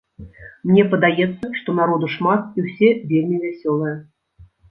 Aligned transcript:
Мне 0.69 0.83
падаецца, 0.93 1.45
што 1.59 1.75
народу 1.81 2.09
шмат, 2.15 2.41
і 2.61 2.65
ўсе 2.67 2.89
вельмі 3.13 3.37
вясёлыя. 3.45 3.95